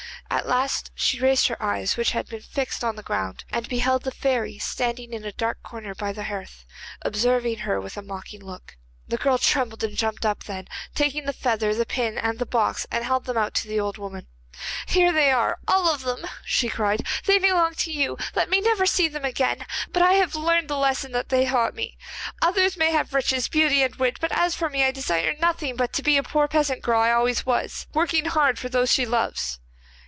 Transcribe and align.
At 0.31 0.47
last 0.47 0.91
she 0.95 1.19
raised 1.19 1.47
her 1.49 1.61
eyes, 1.61 1.97
which 1.97 2.11
had 2.11 2.29
been 2.29 2.39
fixed 2.41 2.85
on 2.85 2.95
the 2.95 3.03
ground, 3.03 3.43
and 3.49 3.67
beheld 3.67 4.03
the 4.03 4.11
fairy 4.11 4.57
standing 4.57 5.11
in 5.11 5.25
a 5.25 5.33
dark 5.33 5.61
corner 5.61 5.93
by 5.93 6.13
the 6.13 6.23
hearth, 6.23 6.65
observing 7.01 7.59
her 7.59 7.81
with 7.81 7.97
a 7.97 8.01
mocking 8.01 8.41
look. 8.41 8.77
The 9.09 9.17
girl 9.17 9.37
trembled 9.37 9.83
and 9.83 9.97
jumped 9.97 10.25
up, 10.25 10.45
then, 10.45 10.69
taking 10.95 11.25
the 11.25 11.33
feather, 11.33 11.75
the 11.75 11.85
pin, 11.85 12.17
and 12.17 12.39
the 12.39 12.45
box, 12.45 12.87
she 12.91 13.01
held 13.03 13.25
them 13.25 13.37
out 13.37 13.53
to 13.55 13.67
the 13.67 13.79
old 13.81 13.97
woman. 13.97 14.27
'Here 14.87 15.11
they 15.11 15.33
are, 15.33 15.57
all 15.67 15.93
of 15.93 16.03
them,' 16.03 16.25
she 16.45 16.69
cried; 16.69 17.05
'they 17.25 17.37
belong 17.39 17.73
to 17.75 17.91
you. 17.91 18.17
Let 18.33 18.49
me 18.49 18.61
never 18.61 18.85
see 18.85 19.09
them 19.09 19.25
again, 19.25 19.65
but 19.91 20.01
I 20.01 20.13
have 20.13 20.33
learned 20.33 20.69
the 20.69 20.77
lesson 20.77 21.11
that 21.11 21.27
they 21.27 21.45
taught 21.49 21.75
me. 21.75 21.97
Others 22.41 22.77
may 22.77 22.91
have 22.91 23.13
riches, 23.13 23.49
beauty 23.49 23.83
and 23.83 23.95
wit, 23.97 24.17
but 24.21 24.31
as 24.31 24.55
for 24.55 24.69
me 24.69 24.85
I 24.85 24.91
desire 24.91 25.35
nothing 25.41 25.75
but 25.75 25.91
to 25.91 26.01
be 26.01 26.15
the 26.15 26.23
poor 26.23 26.47
peasant 26.47 26.81
girl 26.81 27.01
I 27.01 27.11
always 27.11 27.45
was, 27.45 27.85
working 27.93 28.25
hard 28.25 28.57
for 28.57 28.69
those 28.69 28.89
she 28.91 29.05
loves. 29.05 29.57